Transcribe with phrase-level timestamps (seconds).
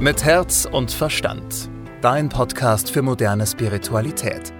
[0.00, 1.68] Mit Herz und Verstand.
[2.02, 4.52] Dein Podcast für moderne Spiritualität.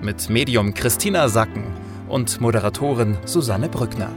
[0.00, 1.64] Mit Medium Christina Sacken
[2.08, 4.08] und Moderatorin Susanne Brückner.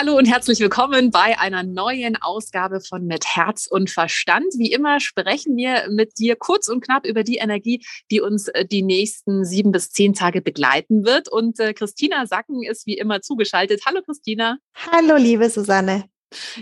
[0.00, 4.46] Hallo und herzlich willkommen bei einer neuen Ausgabe von Mit Herz und Verstand.
[4.56, 8.64] Wie immer sprechen wir mit dir kurz und knapp über die Energie, die uns äh,
[8.64, 11.28] die nächsten sieben bis zehn Tage begleiten wird.
[11.28, 13.80] Und äh, Christina Sacken ist wie immer zugeschaltet.
[13.86, 14.58] Hallo Christina.
[14.92, 16.04] Hallo liebe Susanne.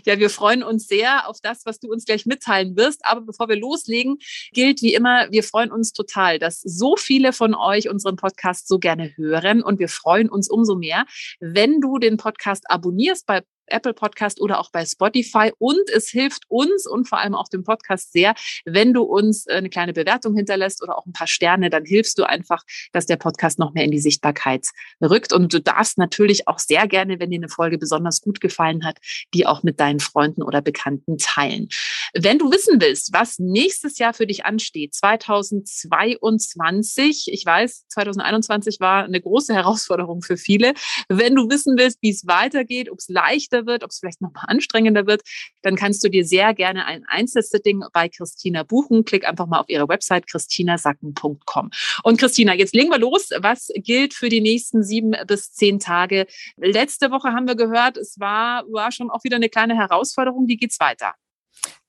[0.04, 3.04] Ja, wir freuen uns sehr auf das, was du uns gleich mitteilen wirst.
[3.04, 4.18] Aber bevor wir loslegen,
[4.52, 8.78] gilt wie immer, wir freuen uns total, dass so viele von euch unseren Podcast so
[8.78, 9.62] gerne hören.
[9.62, 11.04] Und wir freuen uns umso mehr,
[11.40, 15.52] wenn du den Podcast abonnierst bei Apple Podcast oder auch bei Spotify.
[15.58, 18.34] Und es hilft uns und vor allem auch dem Podcast sehr,
[18.64, 22.18] wenn du uns äh, eine kleine Bewertung hinterlässt oder auch ein paar Sterne, dann hilfst
[22.18, 22.62] du einfach,
[22.92, 24.66] dass der Podcast noch mehr in die Sichtbarkeit
[25.02, 25.32] rückt.
[25.32, 28.98] Und du darfst natürlich auch sehr gerne, wenn dir eine Folge besonders gut gefallen hat,
[29.34, 31.68] die auch mit deinen Freunden oder Bekannten teilen.
[32.14, 39.04] Wenn du wissen willst, was nächstes Jahr für dich ansteht, 2022, ich weiß, 2021 war
[39.04, 40.74] eine große Herausforderung für viele.
[41.08, 44.20] Wenn du wissen willst, wie es weitergeht, ob es leichter leichter wird, ob es vielleicht
[44.20, 45.22] nochmal anstrengender wird,
[45.62, 49.04] dann kannst du dir sehr gerne ein Einzelsetting bei Christina buchen.
[49.04, 51.70] Klick einfach mal auf ihre Website christinasacken.com.
[52.02, 53.30] Und Christina, jetzt legen wir los.
[53.40, 56.26] Was gilt für die nächsten sieben bis zehn Tage?
[56.56, 60.48] Letzte Woche haben wir gehört, es war, war schon auch wieder eine kleine Herausforderung.
[60.48, 61.14] Wie geht's weiter?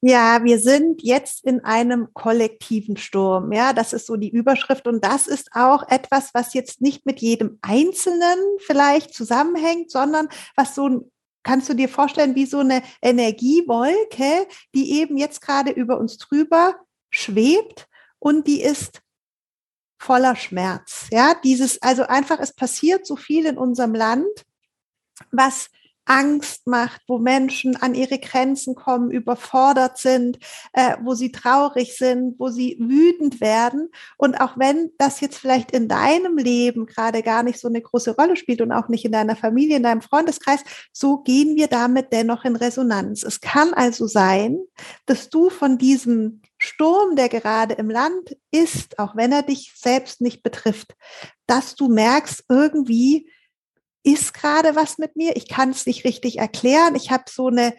[0.02, 3.52] Ja, wir sind jetzt in einem kollektiven Sturm.
[3.52, 4.88] Ja, das ist so die Überschrift.
[4.88, 10.76] Und das ist auch etwas, was jetzt nicht mit jedem Einzelnen vielleicht zusammenhängt, sondern was
[10.76, 11.12] so ein
[11.44, 16.76] kannst du dir vorstellen, wie so eine Energiewolke, die eben jetzt gerade über uns drüber
[17.10, 17.88] schwebt
[18.20, 19.02] und die ist
[20.00, 21.08] voller Schmerz.
[21.12, 24.46] Ja, dieses, also einfach, es passiert so viel in unserem Land,
[25.32, 25.70] was
[26.08, 30.40] Angst macht, wo Menschen an ihre Grenzen kommen, überfordert sind,
[30.74, 33.90] äh, wo sie traurig sind, wo sie wütend werden.
[34.18, 38.16] Und auch wenn das jetzt vielleicht in deinem Leben gerade gar nicht so eine große
[38.16, 42.14] Rolle spielt und auch nicht in deiner Familie, in deinem Freundeskreis, so gehen wir damit
[42.14, 43.24] dennoch in Resonanz.
[43.24, 44.60] Es kann also sein,
[45.06, 50.22] dass du von diesem Sturm, der gerade im Land ist, auch wenn er dich selbst
[50.22, 50.96] nicht betrifft,
[51.46, 53.30] dass du merkst, irgendwie
[54.08, 57.74] ist gerade was mit mir, ich kann es nicht richtig erklären, ich habe so eine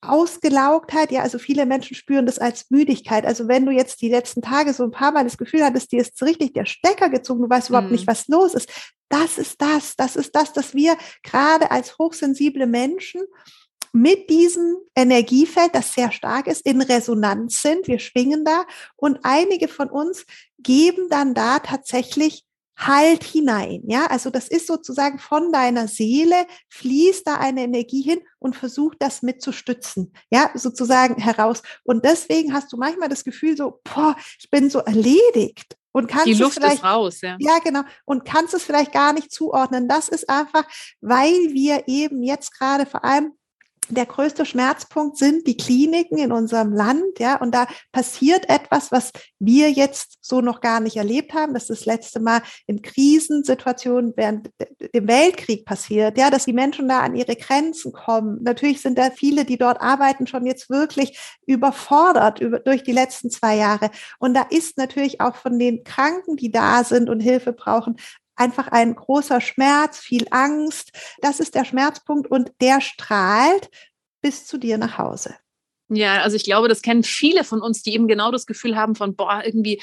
[0.00, 3.26] Ausgelaugtheit, ja, also viele Menschen spüren das als Müdigkeit.
[3.26, 6.00] Also wenn du jetzt die letzten Tage so ein paar Mal das Gefühl hattest, dir
[6.00, 8.10] ist richtig der Stecker gezogen, du weißt überhaupt nicht, mhm.
[8.10, 8.70] was los ist.
[9.08, 13.22] Das ist das, das ist das, dass wir gerade als hochsensible Menschen
[13.92, 17.88] mit diesem Energiefeld, das sehr stark ist, in Resonanz sind.
[17.88, 18.64] Wir schwingen da
[18.96, 20.26] und einige von uns
[20.58, 22.44] geben dann da tatsächlich
[22.78, 23.82] Halt hinein.
[23.86, 28.98] Ja, also das ist sozusagen von deiner Seele fließt da eine Energie hin und versucht
[29.00, 30.12] das mit zu stützen.
[30.30, 31.62] Ja, sozusagen heraus.
[31.82, 35.76] Und deswegen hast du manchmal das Gefühl so, boah, ich bin so erledigt.
[35.90, 37.36] Und kannst Die Luft ist raus, ja.
[37.40, 37.82] Ja, genau.
[38.04, 39.88] Und kannst es vielleicht gar nicht zuordnen.
[39.88, 40.64] Das ist einfach,
[41.00, 43.32] weil wir eben jetzt gerade vor allem
[43.88, 49.12] der größte Schmerzpunkt sind die Kliniken in unserem Land, ja, und da passiert etwas, was
[49.38, 51.54] wir jetzt so noch gar nicht erlebt haben.
[51.54, 54.50] Das ist das letzte Mal in Krisensituationen während
[54.94, 58.42] dem Weltkrieg passiert, ja, dass die Menschen da an ihre Grenzen kommen.
[58.42, 63.30] Natürlich sind da viele, die dort arbeiten, schon jetzt wirklich überfordert über, durch die letzten
[63.30, 63.90] zwei Jahre.
[64.18, 67.96] Und da ist natürlich auch von den Kranken, die da sind und Hilfe brauchen,
[68.38, 70.92] einfach ein großer Schmerz, viel Angst.
[71.20, 73.70] Das ist der Schmerzpunkt und der strahlt
[74.20, 75.34] bis zu dir nach Hause.
[75.90, 78.94] Ja, also ich glaube, das kennen viele von uns, die eben genau das Gefühl haben
[78.94, 79.80] von, boah, irgendwie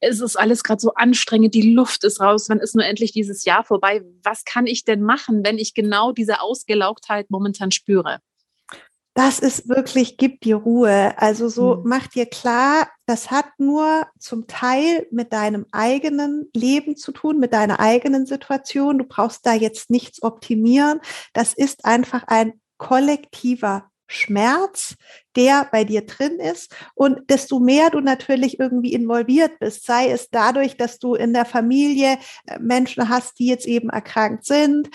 [0.00, 3.44] ist es alles gerade so anstrengend, die Luft ist raus, wann ist nur endlich dieses
[3.44, 4.02] Jahr vorbei?
[4.22, 8.20] Was kann ich denn machen, wenn ich genau diese Ausgelaugtheit momentan spüre?
[9.14, 11.14] Das ist wirklich, gib dir Ruhe.
[11.18, 11.82] Also so mhm.
[11.84, 17.52] mach dir klar, das hat nur zum Teil mit deinem eigenen Leben zu tun, mit
[17.52, 18.98] deiner eigenen Situation.
[18.98, 21.00] Du brauchst da jetzt nichts optimieren.
[21.34, 24.96] Das ist einfach ein kollektiver Schmerz,
[25.36, 26.74] der bei dir drin ist.
[26.94, 31.44] Und desto mehr du natürlich irgendwie involviert bist, sei es dadurch, dass du in der
[31.44, 34.90] Familie äh, Menschen hast, die jetzt eben erkrankt sind,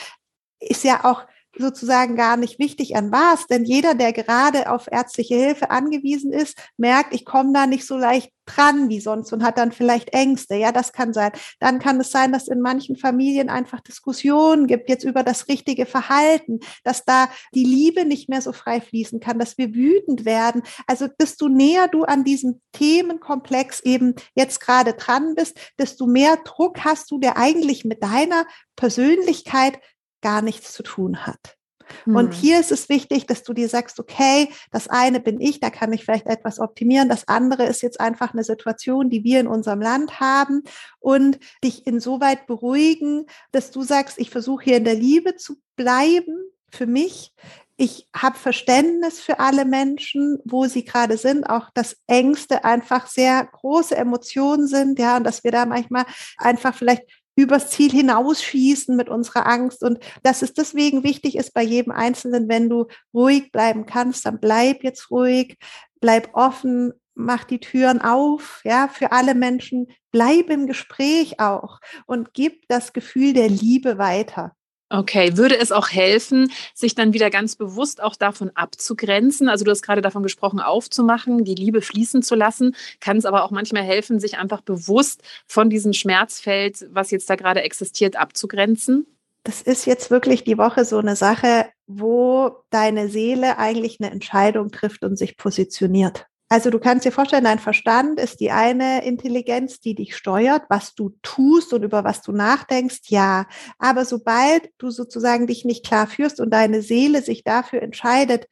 [0.59, 1.25] ist ja auch
[1.59, 6.57] sozusagen gar nicht wichtig an was, denn jeder, der gerade auf ärztliche Hilfe angewiesen ist,
[6.77, 10.55] merkt, ich komme da nicht so leicht dran wie sonst und hat dann vielleicht Ängste.
[10.55, 11.31] Ja, das kann sein.
[11.59, 15.85] Dann kann es sein, dass in manchen Familien einfach Diskussionen gibt jetzt über das richtige
[15.85, 20.63] Verhalten, dass da die Liebe nicht mehr so frei fließen kann, dass wir wütend werden.
[20.87, 26.83] Also desto näher du an diesem Themenkomplex eben jetzt gerade dran bist, desto mehr Druck
[26.85, 28.45] hast du, der eigentlich mit deiner
[28.75, 29.79] Persönlichkeit
[30.21, 31.57] gar nichts zu tun hat.
[32.05, 32.31] Und hm.
[32.31, 35.93] hier ist es wichtig, dass du dir sagst, okay, das eine bin ich, da kann
[35.93, 37.07] ich vielleicht etwas optimieren.
[37.07, 40.63] Das andere ist jetzt einfach eine Situation, die wir in unserem Land haben
[40.99, 46.35] und dich insoweit beruhigen, dass du sagst, ich versuche hier in der Liebe zu bleiben
[46.69, 47.33] für mich
[47.77, 53.45] ich habe Verständnis für alle Menschen, wo sie gerade sind, auch dass Ängste einfach sehr
[53.45, 56.05] große Emotionen sind, ja, und dass wir da manchmal
[56.37, 57.03] einfach vielleicht
[57.37, 62.49] übers Ziel hinausschießen mit unserer Angst und dass es deswegen wichtig ist bei jedem Einzelnen,
[62.49, 65.55] wenn du ruhig bleiben kannst, dann bleib jetzt ruhig,
[66.01, 72.33] bleib offen, mach die Türen auf, ja, für alle Menschen, bleib im Gespräch auch und
[72.33, 74.56] gib das Gefühl der Liebe weiter.
[74.89, 79.49] Okay, würde es auch helfen, sich dann wieder ganz bewusst auch davon abzugrenzen?
[79.49, 82.73] Also du hast gerade davon gesprochen, aufzumachen, die Liebe fließen zu lassen.
[83.01, 87.35] Kann es aber auch manchmal helfen, sich einfach bewusst von diesem Schmerzfeld, was jetzt da
[87.35, 89.05] gerade existiert, abzugrenzen?
[89.43, 94.71] Das ist jetzt wirklich die Woche so eine Sache, wo deine Seele eigentlich eine Entscheidung
[94.71, 96.27] trifft und sich positioniert.
[96.49, 100.95] Also du kannst dir vorstellen, dein Verstand ist die eine Intelligenz, die dich steuert, was
[100.95, 103.47] du tust und über was du nachdenkst, ja.
[103.79, 108.47] Aber sobald du sozusagen dich nicht klar führst und deine Seele sich dafür entscheidet,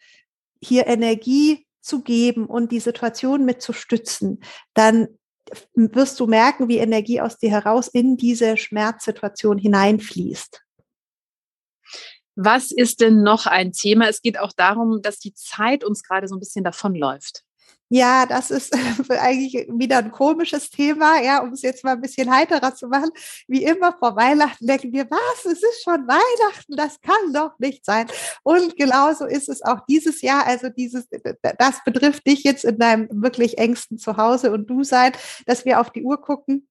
[0.61, 4.41] hier Energie zu geben und die Situation mit zu stützen,
[4.73, 5.07] dann
[5.73, 10.61] wirst du merken, wie Energie aus dir heraus in diese Schmerzsituation hineinfließt.
[12.35, 14.09] Was ist denn noch ein Thema?
[14.09, 17.44] Es geht auch darum, dass die Zeit uns gerade so ein bisschen davonläuft.
[17.89, 18.73] Ja, das ist
[19.09, 23.11] eigentlich wieder ein komisches Thema, ja, um es jetzt mal ein bisschen heiterer zu machen.
[23.47, 27.85] Wie immer vor Weihnachten denken wir, was, es ist schon Weihnachten, das kann doch nicht
[27.85, 28.07] sein.
[28.43, 30.47] Und genauso ist es auch dieses Jahr.
[30.47, 31.07] Also dieses,
[31.59, 35.11] das betrifft dich jetzt in deinem wirklich engsten Zuhause und du sein,
[35.45, 36.67] dass wir auf die Uhr gucken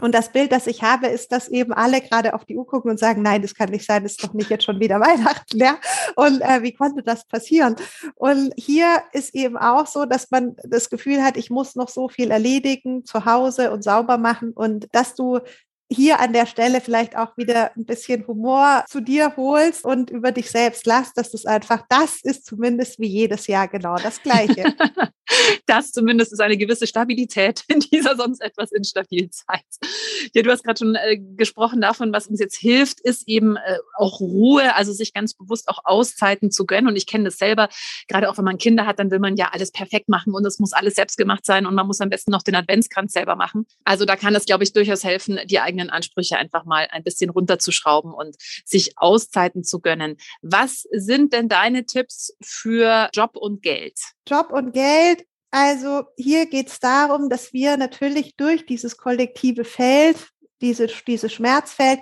[0.00, 2.90] und das Bild, das ich habe, ist, dass eben alle gerade auf die Uhr gucken
[2.90, 5.58] und sagen, nein, das kann nicht sein, das ist doch nicht jetzt schon wieder Weihnachten,
[5.58, 5.78] ja.
[6.16, 7.76] Und äh, wie konnte das passieren?
[8.14, 12.08] Und hier ist eben auch so, dass man das Gefühl hat, ich muss noch so
[12.08, 15.40] viel erledigen zu Hause und sauber machen und dass du
[15.90, 20.32] hier an der Stelle vielleicht auch wieder ein bisschen Humor zu dir holst und über
[20.32, 24.74] dich selbst lässt, dass das einfach, das ist zumindest wie jedes Jahr genau das Gleiche.
[25.66, 29.64] das zumindest ist eine gewisse Stabilität in dieser sonst etwas instabilen Zeit.
[30.34, 33.78] Ja, du hast gerade schon äh, gesprochen davon, was uns jetzt hilft, ist eben äh,
[33.96, 36.88] auch Ruhe, also sich ganz bewusst auch Auszeiten zu gönnen.
[36.88, 37.68] Und ich kenne das selber,
[38.08, 40.58] gerade auch wenn man Kinder hat, dann will man ja alles perfekt machen und es
[40.58, 43.66] muss alles selbst gemacht sein und man muss am besten noch den Adventskranz selber machen.
[43.84, 47.04] Also da kann es, glaube ich, durchaus helfen, die eigene eigenen Ansprüche einfach mal ein
[47.04, 50.16] bisschen runterzuschrauben und sich Auszeiten zu gönnen.
[50.42, 53.98] Was sind denn deine Tipps für Job und Geld?
[54.28, 55.24] Job und Geld.
[55.50, 60.16] Also hier geht es darum, dass wir natürlich durch dieses kollektive Feld,
[60.60, 62.00] diese, dieses Schmerzfeld,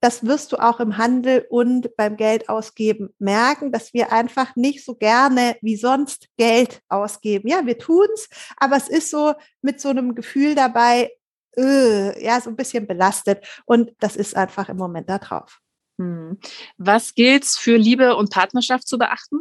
[0.00, 4.84] das wirst du auch im Handel und beim Geld ausgeben merken, dass wir einfach nicht
[4.84, 7.48] so gerne wie sonst Geld ausgeben.
[7.48, 8.28] Ja, wir tun's,
[8.58, 9.32] aber es ist so
[9.62, 11.10] mit so einem Gefühl dabei,
[11.56, 13.46] äh, ja, so ein bisschen belastet.
[13.66, 15.60] Und das ist einfach im Moment da drauf.
[15.98, 16.38] Hm.
[16.76, 19.40] Was gilt's für Liebe und Partnerschaft zu beachten?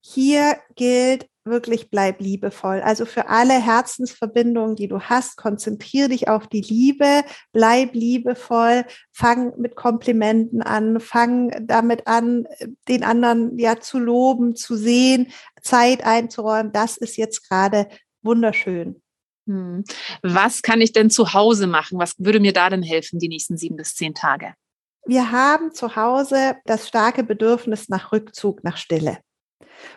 [0.00, 2.80] Hier gilt wirklich bleib liebevoll.
[2.80, 7.22] Also für alle Herzensverbindungen, die du hast, konzentriere dich auf die Liebe,
[7.52, 12.46] bleib liebevoll, fang mit Komplimenten an, fang damit an,
[12.88, 16.72] den anderen ja zu loben, zu sehen, Zeit einzuräumen.
[16.72, 17.88] Das ist jetzt gerade
[18.22, 19.03] wunderschön.
[19.46, 19.84] Hm.
[20.22, 21.98] Was kann ich denn zu Hause machen?
[21.98, 24.54] Was würde mir da denn helfen, die nächsten sieben bis zehn Tage?
[25.06, 29.18] Wir haben zu Hause das starke Bedürfnis nach Rückzug, nach Stille.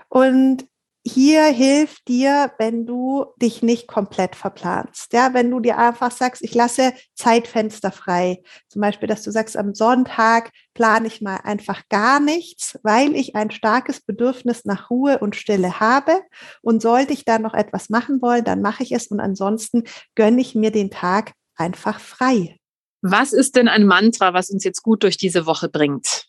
[0.09, 0.67] Und
[1.07, 5.13] hier hilft dir, wenn du dich nicht komplett verplanst.
[5.13, 8.41] Ja, wenn du dir einfach sagst, ich lasse Zeitfenster frei.
[8.67, 13.35] Zum Beispiel, dass du sagst, am Sonntag plane ich mal einfach gar nichts, weil ich
[13.35, 16.19] ein starkes Bedürfnis nach Ruhe und Stille habe.
[16.61, 19.07] Und sollte ich da noch etwas machen wollen, dann mache ich es.
[19.07, 19.83] Und ansonsten
[20.15, 22.57] gönne ich mir den Tag einfach frei.
[23.01, 26.27] Was ist denn ein Mantra, was uns jetzt gut durch diese Woche bringt?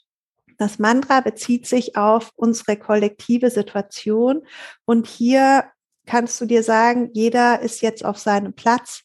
[0.58, 4.42] Das Mantra bezieht sich auf unsere kollektive Situation.
[4.84, 5.64] Und hier
[6.06, 9.04] kannst du dir sagen, jeder ist jetzt auf seinem Platz.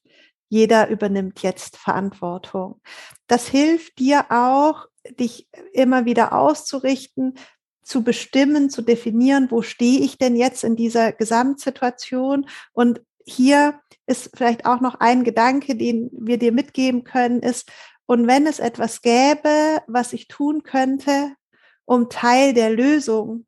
[0.49, 2.81] Jeder übernimmt jetzt Verantwortung.
[3.27, 4.87] Das hilft dir auch,
[5.19, 7.35] dich immer wieder auszurichten,
[7.83, 14.31] zu bestimmen, zu definieren, wo stehe ich denn jetzt in dieser Gesamtsituation und hier ist
[14.35, 17.69] vielleicht auch noch ein Gedanke, den wir dir mitgeben können, ist,
[18.05, 21.35] und wenn es etwas gäbe, was ich tun könnte,
[21.85, 23.45] um Teil der Lösung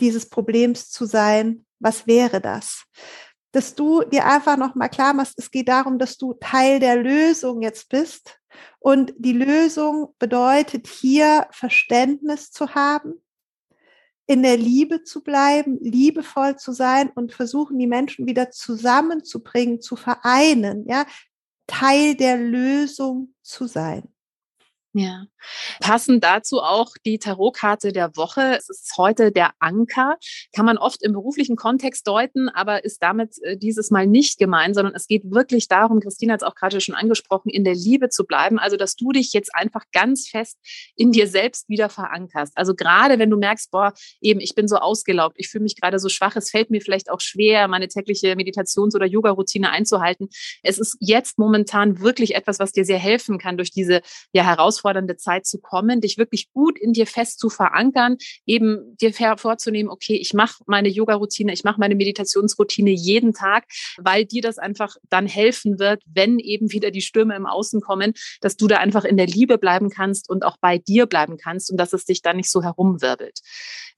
[0.00, 2.84] dieses Problems zu sein, was wäre das?
[3.52, 7.62] Dass du dir einfach nochmal klar machst, es geht darum, dass du Teil der Lösung
[7.62, 8.38] jetzt bist
[8.78, 13.22] Und die Lösung bedeutet hier Verständnis zu haben,
[14.26, 19.96] in der Liebe zu bleiben, liebevoll zu sein und versuchen, die Menschen wieder zusammenzubringen, zu
[19.96, 21.06] vereinen, ja,
[21.66, 24.08] Teil der Lösung zu sein.
[24.94, 25.26] Ja.
[25.80, 28.56] Passend dazu auch die Tarotkarte der Woche.
[28.56, 30.16] Es ist heute der Anker.
[30.54, 34.74] Kann man oft im beruflichen Kontext deuten, aber ist damit äh, dieses Mal nicht gemeint,
[34.74, 38.08] sondern es geht wirklich darum, Christina hat es auch gerade schon angesprochen, in der Liebe
[38.08, 38.58] zu bleiben.
[38.58, 40.58] Also, dass du dich jetzt einfach ganz fest
[40.96, 42.56] in dir selbst wieder verankerst.
[42.56, 45.98] Also, gerade wenn du merkst, boah, eben, ich bin so ausgelaugt, ich fühle mich gerade
[45.98, 50.28] so schwach, es fällt mir vielleicht auch schwer, meine tägliche Meditations- oder Yoga-Routine einzuhalten.
[50.62, 54.00] Es ist jetzt momentan wirklich etwas, was dir sehr helfen kann durch diese
[54.32, 58.16] ja, Herausforderungen herausfordernde Zeit zu kommen, dich wirklich gut in dir fest zu verankern,
[58.46, 63.64] eben dir vorzunehmen, okay, ich mache meine Yoga-Routine, ich mache meine Meditationsroutine jeden Tag,
[63.98, 68.14] weil dir das einfach dann helfen wird, wenn eben wieder die Stürme im Außen kommen,
[68.40, 71.70] dass du da einfach in der Liebe bleiben kannst und auch bei dir bleiben kannst
[71.70, 73.40] und dass es dich dann nicht so herumwirbelt.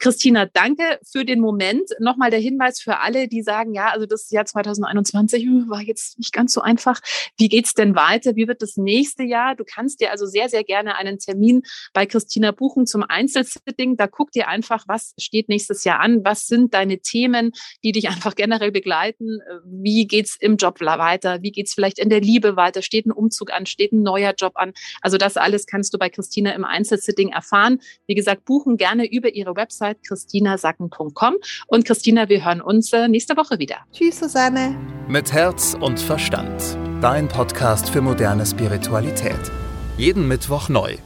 [0.01, 1.91] Christina, danke für den Moment.
[1.99, 6.33] Nochmal der Hinweis für alle, die sagen, ja, also das Jahr 2021 war jetzt nicht
[6.33, 7.01] ganz so einfach.
[7.37, 8.35] Wie geht's denn weiter?
[8.35, 9.55] Wie wird das nächste Jahr?
[9.55, 11.63] Du kannst dir also sehr, sehr gerne einen Termin
[11.93, 13.97] bei Christina buchen zum Einzelsitting.
[13.97, 16.25] Da guck dir einfach, was steht nächstes Jahr an?
[16.25, 17.51] Was sind deine Themen,
[17.83, 19.41] die dich einfach generell begleiten?
[19.65, 21.43] Wie geht's im Job weiter?
[21.43, 22.83] Wie geht's vielleicht in der Liebe weiter?
[22.83, 23.67] Steht ein Umzug an?
[23.67, 24.73] Steht ein neuer Job an?
[25.01, 27.81] Also das alles kannst du bei Christina im Einzelsitting erfahren.
[28.07, 31.35] Wie gesagt, buchen gerne über ihre Website christinasacken.com.
[31.67, 33.79] Und Christina, wir hören uns äh, nächste Woche wieder.
[33.93, 34.79] Tschüss, Susanne.
[35.09, 36.79] Mit Herz und Verstand.
[37.01, 39.70] Dein Podcast für moderne Spiritualität.
[40.01, 40.97] Jeden Mittwoch neu.